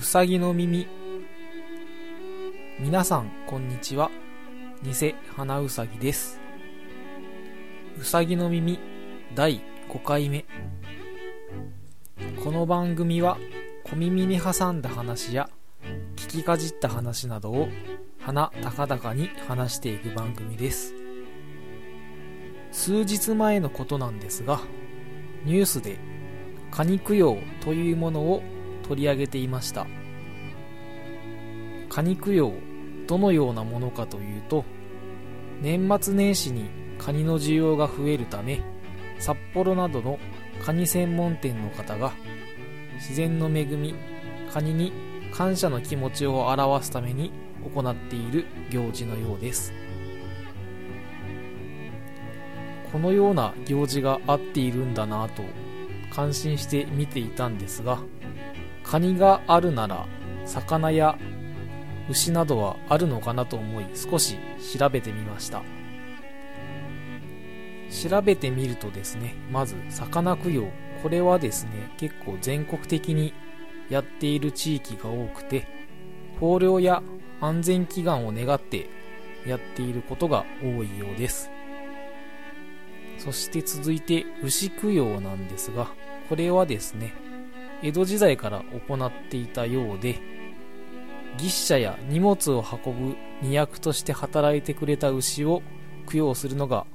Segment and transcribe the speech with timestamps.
[0.00, 0.86] うさぎの耳。
[2.78, 4.10] 皆さんこんにちは。
[4.82, 6.40] 偽花うさぎです。
[8.00, 8.78] うさぎの耳
[9.34, 9.60] 第
[9.90, 10.46] 5回目
[12.42, 13.36] この番組は
[13.84, 15.50] 小耳に挟んだ話や
[16.16, 17.68] 聞きかじった話などを
[18.20, 20.94] 鼻高々に話していく番組です。
[22.72, 24.62] 数日前のことなんですが
[25.44, 25.98] ニュースで
[26.70, 28.42] カニ供養というものを
[28.90, 29.86] 取り上げていました。
[31.88, 32.52] カニ供養
[33.06, 34.64] どのようなものかというと
[35.60, 38.60] 年末年始にカニの需要が増えるため
[39.20, 40.18] 札幌などの
[40.64, 42.12] カニ専門店の方が
[42.94, 43.94] 自然の恵み
[44.52, 44.92] カニに
[45.32, 47.32] 感謝の気持ちを表すために
[47.72, 49.72] 行っている行事のようです。
[52.90, 55.44] このような行事があっているんだなぁと
[56.12, 58.00] 感心して見ていたんですが
[58.90, 60.08] カニがあるなら
[60.44, 61.16] 魚や
[62.08, 64.36] 牛などはあるのかなと思い少し
[64.76, 65.62] 調べてみました。
[67.88, 70.64] 調べてみるとですねまず魚供養。
[71.04, 73.32] これはですね結構全国的に
[73.90, 75.68] やっている地域が多くて
[76.42, 77.00] 豊漁や
[77.40, 78.90] 安全祈願を願って
[79.46, 81.48] やっていることが多いようです。
[83.18, 85.92] そして続いて牛供養なんですが
[86.28, 87.29] これはですね
[87.82, 90.20] 江戸時代から行っていたようで、
[91.38, 95.62] 牛車や荷物を運ぶ荷役として働いてくれた牛を
[96.10, 96.86] 供養するのが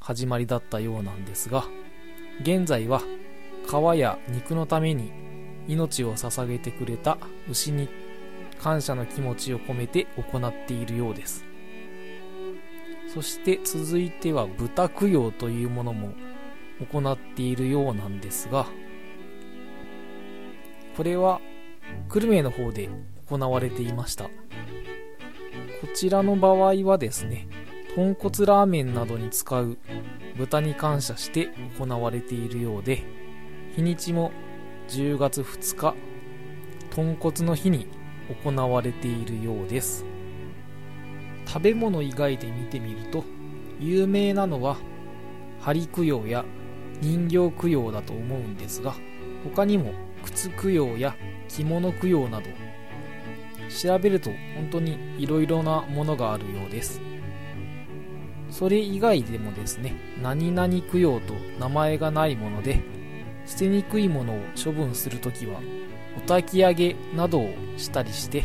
[0.00, 1.64] 始まりだったようなんですが、
[2.40, 3.00] 現在は
[3.66, 5.12] 皮や肉のために
[5.68, 7.16] 命を捧げてくれた
[7.48, 7.88] 牛に
[8.60, 11.44] 感謝の気持ちを込めて行っているようです。
[13.12, 16.14] そして続いては豚供養というものも
[16.90, 18.66] 行っているようなんですが、
[20.96, 21.40] これは
[22.08, 22.88] 久留米の方で
[23.28, 24.24] 行われていました。
[24.24, 24.30] こ
[25.94, 27.48] ちらの場合はですね
[27.94, 29.76] 豚骨ラーメンなどに使う
[30.36, 33.04] 豚に感謝して行われているようで
[33.76, 34.32] 日にちも
[34.88, 35.94] 10月2日
[36.90, 37.88] 豚骨の日に
[38.44, 40.04] 行われているようです。
[41.46, 43.24] 食べ物以外で見てみると
[43.78, 44.76] 有名なのは
[45.60, 46.44] 針供養や
[47.00, 48.94] 人形供養だと思うんですが
[49.44, 49.92] 他にも
[50.24, 51.16] 靴供養や
[51.48, 52.46] 着物供養など。
[53.68, 57.00] 調べると本当に色々なものがあるようです。
[58.50, 62.80] それ以外でもですね何々供養と名前がないもので
[63.46, 65.60] 捨てにくいものを処分するときは
[66.16, 68.44] お焚き上げなどをしたりして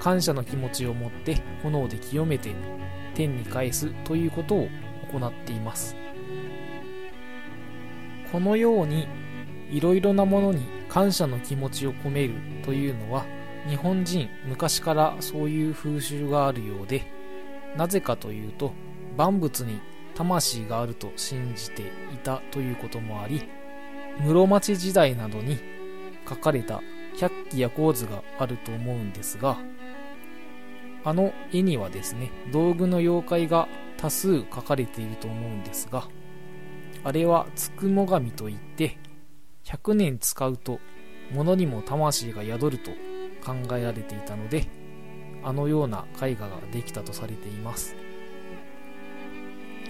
[0.00, 2.50] 感謝の気持ちを持って炎で清めて
[3.14, 4.68] 天に返すということを
[5.12, 5.96] 行っています。
[8.32, 9.06] このように
[9.70, 12.32] いろいろなものに感謝の気持ちを込める
[12.64, 13.26] というのは
[13.68, 17.02] 日本人昔からそういう風習があるようで
[17.76, 18.72] なぜかというと
[19.14, 19.78] 万物に
[20.14, 23.46] 魂があると信じていたということもあり
[24.20, 25.58] 室町時代などに
[26.26, 26.80] 書かれた
[27.18, 29.58] 百鬼夜行図があると思うんですが
[31.04, 33.68] あの絵にはですね道具の妖怪が
[33.98, 36.08] 多数書かれていると思うんですが
[37.04, 38.96] あれはつくも神といって
[39.66, 40.78] 100年使うと
[41.32, 42.92] 物にも魂が宿ると
[43.44, 44.68] 考えられていたので
[45.42, 47.94] あのような絵画ができたとされています。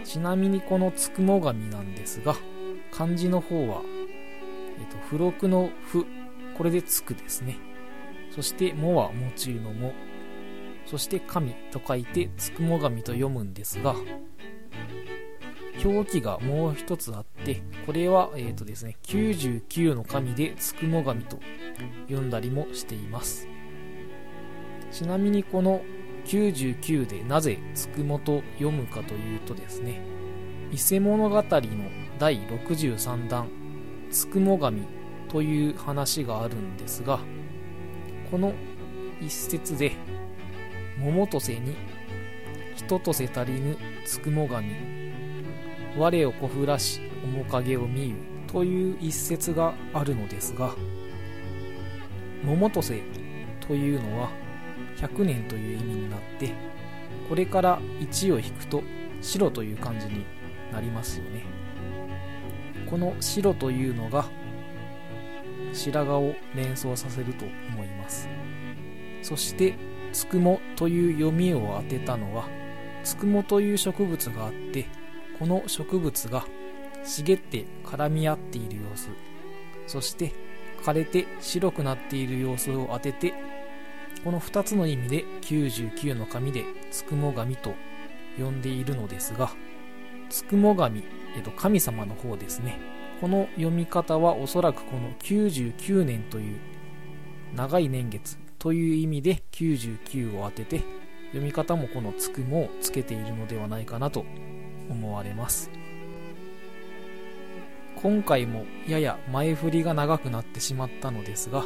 [0.05, 2.37] ちなみにこのつくも神なんですが
[2.93, 3.83] 漢字の方は、
[4.79, 6.07] えっと、付録の符
[6.57, 7.57] これでつくですね。
[8.31, 9.93] そしてもはもちゅうのも
[10.87, 13.95] そして神と書いてつくも神と読むんですが
[15.85, 21.39] 表記がもう一つあって、これは、えっ、ー、とですね、99の神でつくも神と
[22.09, 23.49] 読んだりもしています。
[24.91, 25.83] ちなみにこの
[26.27, 30.01] 99でなぜつくもと読むかというとですね、
[30.73, 31.43] 伊勢物語の
[32.19, 33.49] 第63弾、
[34.11, 34.83] つくも神
[35.29, 37.21] という話があるんですが、
[38.31, 38.53] この
[39.21, 39.93] 一節で、
[40.99, 41.77] 桃とせに、
[42.75, 44.96] 人とせ足りぬつくも神
[45.99, 48.17] 我をこふらし面影を見ゆ
[48.53, 50.75] という一節があるのですが
[52.45, 53.03] 桃とせ
[53.67, 54.31] というのは
[54.99, 56.55] 100年という意味になって
[57.29, 58.83] これから1を引くと
[59.21, 60.25] 白という漢字に
[60.73, 61.45] なりますよね。
[62.89, 64.27] この白というのが
[65.73, 68.29] 白髪を連想させると思います。
[69.23, 69.75] そして
[70.13, 72.49] つくもという読みを当てたのは
[73.03, 74.87] つくもという植物があって
[75.39, 76.45] この植物が
[77.05, 79.09] 茂って絡み合っている様子。
[79.87, 80.33] そして
[80.83, 83.35] 枯れて白くなっている様子を当てて
[84.25, 87.75] この2つの意味で99の神でつくも神と
[88.39, 89.51] 呼んでいるのですが
[90.29, 91.05] つくも神、
[91.37, 92.81] えっと、神様の方ですね。
[93.21, 96.59] この読み方はおそらくこの99年という
[97.55, 100.83] 長い年月という意味で99を当てて
[101.29, 104.27] 読み方もこのつくもをつけているのではないかなと
[104.91, 105.71] 思われます。
[107.97, 111.65] 今回もやや前振りが長くなってしまったのですが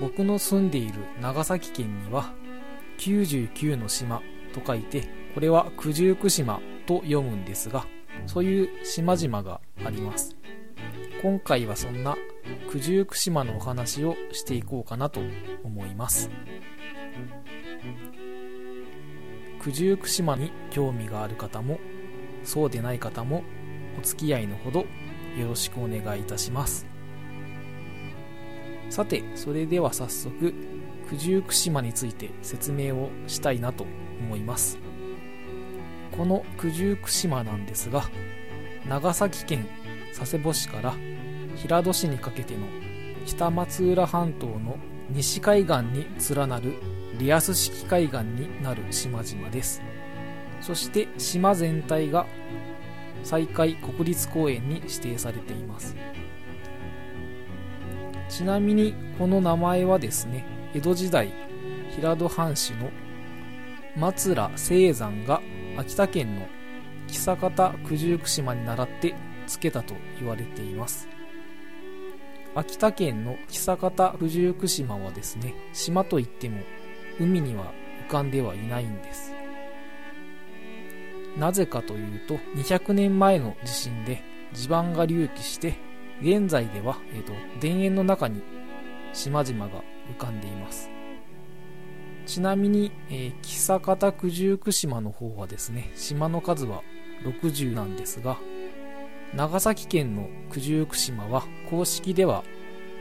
[0.00, 2.34] 僕の住んでいる長崎県には
[2.98, 4.20] 99の島
[4.52, 7.86] と書いてこれは九十九島と読むんですが
[8.26, 10.36] そういう島々があります。
[11.22, 12.16] 今回はそんな
[12.70, 15.20] 九十九島のお話をしていこうかなと
[15.64, 16.30] 思います。
[19.66, 21.80] 九十九島に興味がある方も
[22.44, 23.42] そうでない方も
[23.98, 24.86] お付き合いのほど
[25.36, 26.86] よろしくお願いいたします。
[28.90, 30.54] さてそれでは早速
[31.10, 33.86] 九十九島について説明をしたいなと
[34.20, 34.78] 思います。
[36.16, 38.04] この九十九島なんですが
[38.88, 39.66] 長崎県
[40.16, 40.94] 佐世保市から
[41.56, 42.60] 平戸市にかけての
[43.24, 44.76] 北松浦半島の
[45.10, 46.74] 西海岸に連なる
[47.18, 49.82] リアス式海岸になる島々です。
[50.60, 52.26] そして島全体が
[53.22, 55.96] 西海国立公園に指定されています。
[58.28, 61.32] ちなみにこの名前はですね江戸時代
[61.94, 62.90] 平戸藩士の
[63.96, 65.40] 松浦青山が
[65.76, 66.46] 秋田県の
[67.06, 69.14] 久方九十九島に倣って
[69.46, 71.08] 付けたと言われています。
[72.54, 76.62] 秋田県の久方九十九島はですね島といっても
[77.20, 77.72] 海には
[78.06, 79.32] 浮かんではいないんです。
[81.36, 84.22] なぜかというと200年前の地震で
[84.52, 85.74] 地盤が隆起して
[86.22, 88.42] 現在では、えーと、田園の中に
[89.12, 90.90] 島々が浮かんでいます。
[92.24, 96.82] ちなみに、えー、久方九十九島の方はですね島の数は
[97.24, 98.36] 60なんですが
[99.32, 102.42] 長崎県の九十九島は公式では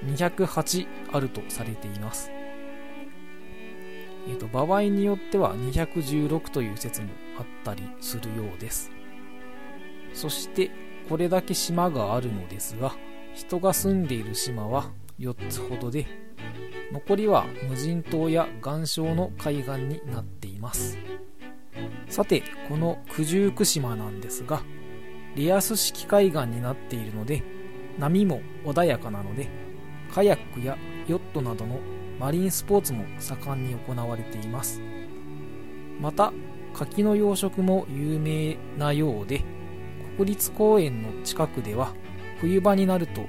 [0.06, 2.35] 208あるとされています。
[4.28, 8.92] えーと、場合によっては216という説もあったりするようです。
[10.14, 10.72] そして
[11.10, 12.96] これだけ島があるのですが
[13.34, 16.08] 人が住んでいる島は4つほどで
[16.92, 20.98] 残りは無人島や岩礁の海岸になっています。
[22.08, 24.62] さてこの九十九島なんですが
[25.36, 27.44] リアス式海岸になっているので
[28.00, 29.50] 波も穏やかなので
[30.14, 30.78] カヤックや
[31.08, 31.80] ヨットなどの
[32.20, 34.82] マリンスポーツも盛んに行われています。
[36.00, 36.34] また
[36.74, 39.44] 牡蠣の養殖も有名なようで
[40.18, 41.94] 国立公園の近くでは
[42.40, 43.22] 冬場になると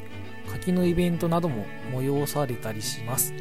[0.49, 3.33] 牡蠣のイベントなども催されたりします。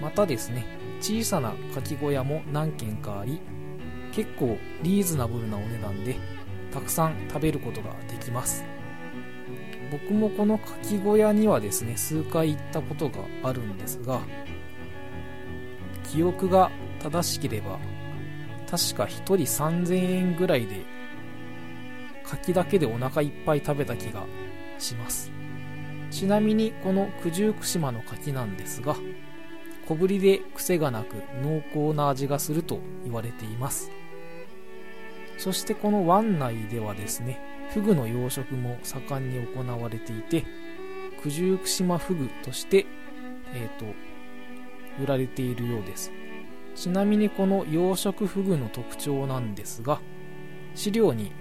[0.00, 0.66] またですね
[1.00, 3.40] 小さな牡蠣小屋も何軒かあり
[4.12, 6.16] 結構リーズナブルなお値段で
[6.72, 8.64] たくさん食べることができます。
[9.90, 14.20] 僕もこの牡蠣小屋にはですね数回行ったことがあるんですが
[16.16, 16.70] 記憶が
[17.02, 17.78] 正しければ
[18.70, 20.80] 確か1人3000円ぐらいで
[22.24, 24.24] 柿だけでお腹いっぱい食べた気が
[24.78, 25.30] します。
[26.10, 28.96] ちなみにこの九十九島の柿なんですが
[29.86, 33.90] 小ぶりで癖がなく濃厚な味がすると言われています。
[35.36, 37.38] そしてこの湾内ではですね
[37.74, 40.46] フグの養殖も盛んに行われていて
[41.22, 42.86] 九十九島フグとして
[43.52, 44.15] えっ、ー、と
[45.00, 46.12] 売られているようです。
[46.74, 50.00] ちなみにこの養殖フグの特徴なんですが
[50.74, 51.32] 飼料に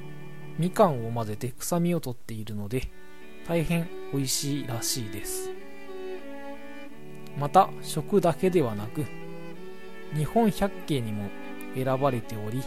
[0.57, 2.89] みかんを混ぜて臭みを取っているので
[3.45, 5.51] 大変美味しいらしいです。
[7.37, 9.05] また食だけではなく
[10.15, 11.29] 日本百景にも
[11.75, 12.63] 選ばれており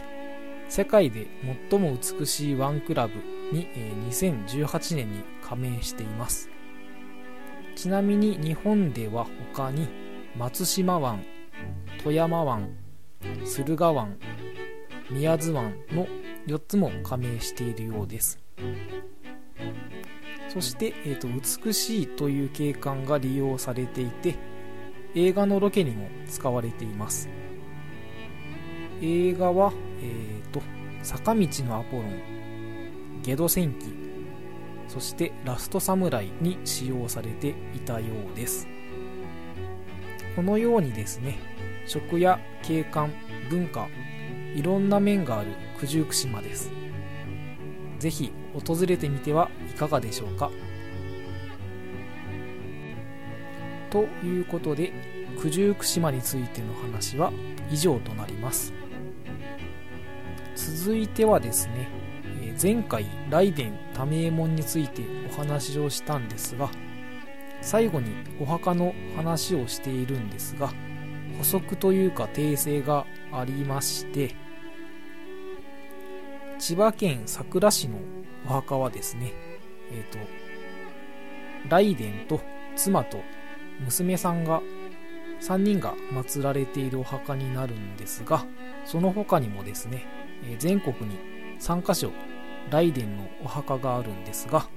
[0.67, 1.25] 世界で
[1.71, 3.15] 最も美しいワンクラブ
[3.51, 3.67] に
[4.11, 6.49] 2018年に加盟しています。
[7.75, 9.87] ちなみに日本では他に
[10.35, 11.23] 松島湾
[12.03, 12.69] 富山湾
[13.43, 14.17] 駿河湾
[15.09, 16.07] 宮津湾の
[16.47, 18.39] 4つも加盟しているようです。
[20.47, 24.35] そして、えーと、美しいという景観が利用されていて
[25.15, 27.29] 映画のロケにも使われています。
[29.01, 30.61] 映画は、えーと、
[31.03, 33.93] 坂道のアポロンゲド戦記
[34.87, 38.67] そしてラストサムライに使用されていたようです。
[40.39, 41.37] このようにですね
[41.85, 43.11] 食や景観
[43.49, 43.89] 文化
[44.55, 46.71] いろんな面がある九十九島です。
[47.99, 50.49] ぜひ訪れてみてはいかがでしょうか。
[53.89, 54.93] ということで
[55.41, 57.33] 九十九島についての話は
[57.69, 58.71] 以上となります。
[60.55, 61.89] 続いてはですね
[62.61, 65.01] 前回雷電多名門について
[65.33, 66.71] お話をしたんですが
[67.61, 70.71] 最後にお墓の話をしているんですが
[71.37, 74.35] 補足というか訂正がありまして
[76.57, 77.97] 千葉県佐倉市の
[78.45, 79.33] お墓はですね
[79.91, 80.19] えっ、ー、と
[81.63, 82.41] 雷電と
[82.75, 83.21] 妻と
[83.83, 84.61] 娘さんが
[85.41, 88.45] 3人が祀られているお墓になるんですが
[88.85, 90.05] その他にもですね
[90.57, 91.17] 全国に
[91.59, 92.11] 3カ所
[92.69, 94.67] 雷電のお墓があるんですが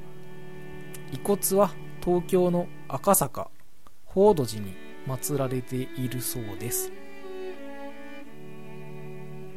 [1.12, 1.70] 遺骨は
[2.04, 3.48] 東京の赤坂
[4.04, 4.74] 法土寺に
[5.06, 6.92] 祀られているそうです。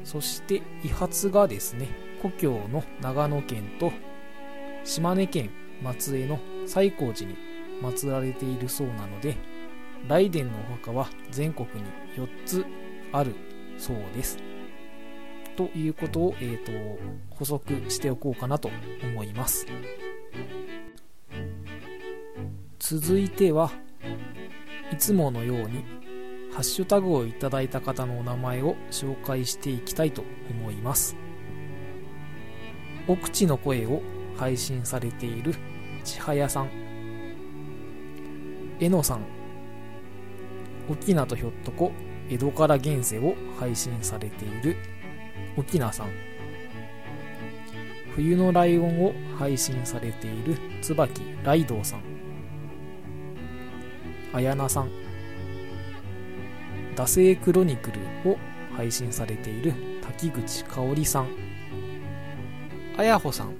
[0.03, 1.87] そして遺髪がですね
[2.21, 3.91] 故郷の長野県と
[4.83, 5.49] 島根県
[5.81, 7.35] 松江の西光寺に
[7.81, 9.35] 祀られているそうなので
[10.03, 12.63] 雷電のお墓は全国に4つ
[13.11, 13.33] ある
[13.79, 14.37] そうです。
[15.57, 16.71] ということを、えーと
[17.31, 18.69] 補足しておこうかなと
[19.03, 19.65] 思います。
[22.87, 23.71] 続いては
[24.93, 25.83] いつものように
[26.53, 31.15] ハッシュタグをいただいた方のお名前を紹介していきたいと思います。
[33.07, 34.03] 奥地の声を
[34.37, 35.55] 配信されている
[36.03, 36.69] ちはやさん。
[38.79, 39.21] えのさん。
[40.87, 41.91] 沖縄とひょっとこ
[42.29, 44.77] 江戸から現世を配信されている
[45.57, 46.09] 沖縄さん。
[48.15, 52.14] 冬のライオンを配信されている椿ライドウさん。
[54.35, 54.89] あやなさん。
[56.97, 58.37] 惰性クロニクルを
[58.75, 61.29] 配信されている滝口香織さん。
[62.97, 63.53] あやほさん。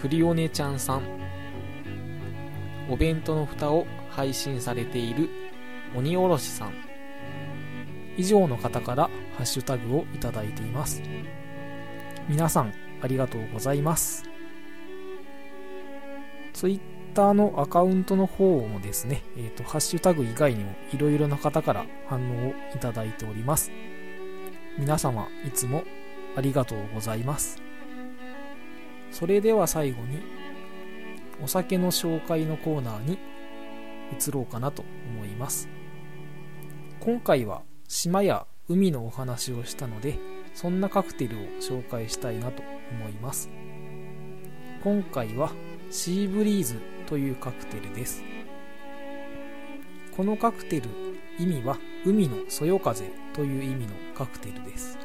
[0.00, 1.02] クリオネちゃんさん。
[2.88, 5.28] お弁当の蓋を配信されている
[5.94, 6.72] 鬼おろしさん。
[8.16, 11.02] 以上の方からハッシュタグをいただいています。
[12.26, 14.24] 皆さんありがとうございます。
[16.54, 16.70] ツ
[17.12, 23.70] イッターのアカウントの方もですね、えっ、ー、と、ハッシュタグ以外にもいろいろな方から反応をいただいております。
[24.78, 25.84] 皆様、いつも
[26.38, 27.60] ありがとうございます。
[29.10, 30.22] それでは最後に、
[31.44, 33.18] お酒の紹介のコーナーに
[34.18, 34.82] 移ろうかなと
[35.14, 35.68] 思います。
[36.98, 40.18] 今回は島や海のお話をしたので、
[40.54, 43.50] そんなカクテルを紹介したいなと思います。
[44.82, 45.52] 今回は
[45.90, 46.80] シーブリーズ
[47.12, 48.24] というカクテルです。
[50.16, 50.88] このカクテル
[51.38, 51.76] 意味は
[52.06, 53.04] 海のそよ風
[53.34, 54.96] という意味のカクテルです。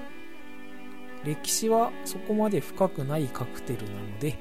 [1.26, 4.40] 歴史はそこまで深くないカクテルなので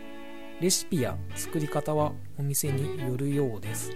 [0.61, 3.91] レシピや作り方はお店によるようです。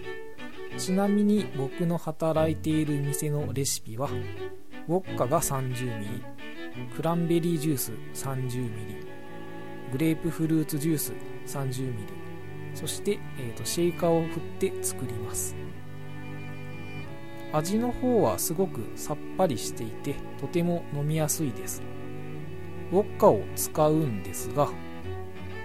[0.77, 4.09] ちなみに僕の働いている店のレシピは
[4.89, 6.21] ウォッカが 30ml
[6.97, 9.07] クランベリージュース 30ml
[9.93, 11.13] グレープフルーツジュース
[11.47, 12.30] 30ml
[12.73, 15.55] そして、えーと、シェイカーを振って作ります。
[17.53, 21.81] 味の方はすごくさっぱりしていてとても飲みやすいです。
[22.91, 24.69] ウォッカを使うんですが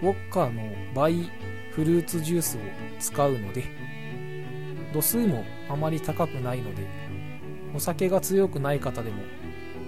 [0.00, 0.62] ウォッカの
[0.94, 1.30] 倍
[1.72, 2.60] フルーツジュースを
[3.00, 3.64] 使うので
[4.94, 6.86] 度数もあまり高くないので
[7.74, 9.22] お酒が強くない方でも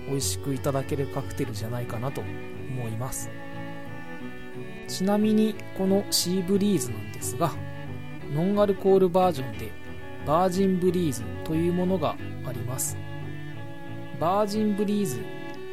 [0.09, 3.31] 美味しくいただけるカクテルじゃないかなと思います。
[4.89, 7.53] ちなみにこのシーブリーズなんですが
[8.33, 9.71] ノンアルコールバージョンで
[10.27, 12.97] バージンブリーズというものがあります。
[14.21, 15.23] バージンブリーズ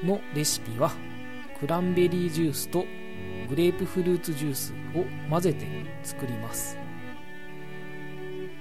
[0.03, 0.91] のレシピは
[1.59, 2.85] クランベリージュースと
[3.49, 5.65] グレープフルーツジュースを混ぜて
[6.03, 6.77] 作ります。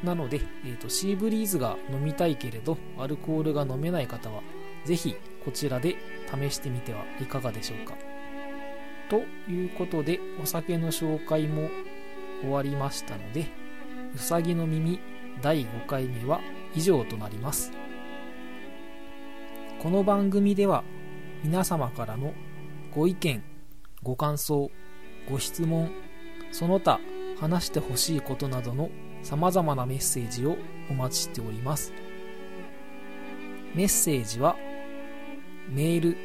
[0.02, 4.42] なので、えーと、シーブリーズが飲みたいけれどアルコールが飲めない方は
[4.84, 5.96] ぜひこちらで
[6.30, 8.13] 試してみてはいかがでしょうか。
[9.08, 11.68] ということで、お酒の紹介も
[12.40, 13.46] 終わりましたので、
[14.14, 15.00] うさぎの耳
[15.42, 16.40] 第5回目は
[16.74, 17.72] 以上となります。
[19.80, 20.82] この番組では
[21.42, 22.32] 皆様からの
[22.94, 23.42] ご意見、
[24.02, 24.70] ご感想、
[25.28, 25.90] ご質問、
[26.52, 27.00] その他
[27.38, 28.90] 話してほしいことなどの
[29.22, 30.56] 様々なメッセージを
[30.90, 31.92] お待ちしております。
[33.74, 34.56] メッセージは
[35.68, 36.16] メール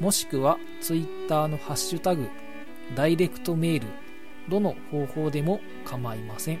[0.00, 2.28] もしくは Twitter のハッシュタグ、
[2.94, 3.86] ダイレクトメール、
[4.48, 6.60] どの方法でも構いません。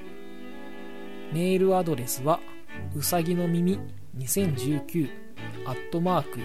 [1.32, 2.40] メールアドレスは、
[2.94, 3.78] うさぎの耳
[4.16, 5.08] 2019
[5.66, 6.38] アットマーク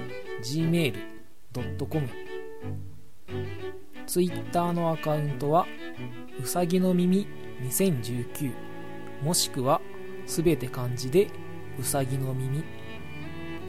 [0.43, 2.07] gmail.com
[4.05, 5.67] ツイッターのアカウントは、
[6.41, 7.27] うさぎの耳
[7.61, 8.67] 2019
[9.23, 9.81] もしくは
[10.25, 11.27] すべて漢字で
[11.79, 12.63] うさぎの耳。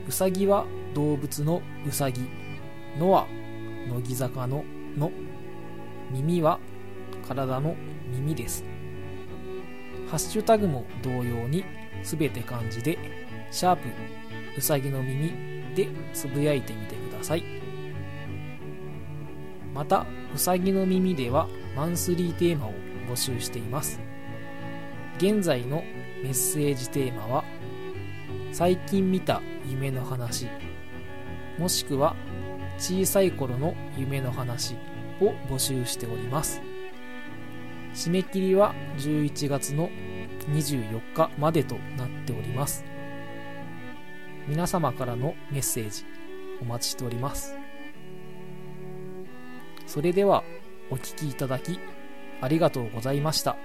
[0.07, 2.23] うさぎは動物のうさぎ。
[2.97, 3.27] のは
[3.89, 4.65] 乃木坂の
[4.97, 5.11] の
[6.11, 6.59] 耳は
[7.27, 7.75] 体の
[8.11, 8.65] 耳です。
[10.09, 11.65] ハッシュタグも同様に
[12.03, 12.99] すべて漢字で
[13.51, 13.89] シャープ
[14.57, 15.33] うさぎの耳
[15.75, 17.45] でつぶやいてみてください。
[19.75, 22.73] またうさぎの耳ではマンスリーテーマを
[23.09, 24.01] 募集しています。
[25.19, 25.83] 現在の
[26.23, 27.45] メッセージテーマは
[28.53, 30.49] 最近見た夢の話
[31.59, 32.17] もしくは
[32.79, 34.77] 小さい頃の夢の話
[35.21, 36.63] を募集しております。
[37.93, 39.91] 締め切りは11月の
[40.51, 42.85] 24日までとなっております。
[44.47, 46.05] 皆様からのメッセージ
[46.63, 47.57] お待ちしております。
[49.87, 50.45] それでは
[50.91, 51.81] お聴きいただき
[52.41, 53.57] ありがとうございました。